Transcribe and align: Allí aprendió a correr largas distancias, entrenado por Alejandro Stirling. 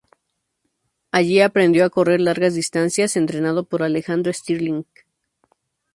Allí 1.11 1.41
aprendió 1.41 1.85
a 1.85 1.91
correr 1.91 2.21
largas 2.21 2.55
distancias, 2.55 3.15
entrenado 3.15 3.65
por 3.67 3.83
Alejandro 3.83 4.33
Stirling. 4.33 4.87